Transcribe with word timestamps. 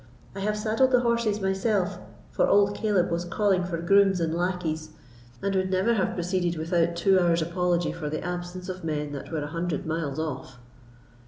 I 0.33 0.39
have 0.39 0.57
saddled 0.57 0.89
the 0.89 1.01
horses 1.01 1.39
myself, 1.41 1.99
for 2.31 2.47
old 2.47 2.73
Caleb 2.73 3.11
was 3.11 3.23
calling 3.23 3.63
for 3.63 3.77
grooms 3.77 4.19
and 4.19 4.33
lackeys, 4.33 4.89
and 5.43 5.55
would 5.55 5.69
never 5.69 5.93
have 5.93 6.15
proceeded 6.15 6.57
without 6.57 6.95
two 6.95 7.19
hours' 7.19 7.43
apology 7.43 7.91
for 7.91 8.09
the 8.09 8.23
absence 8.23 8.67
of 8.67 8.83
men 8.83 9.11
that 9.11 9.31
were 9.31 9.43
a 9.43 9.53
hundred 9.53 9.85
miles 9.85 10.17
off. 10.17 10.57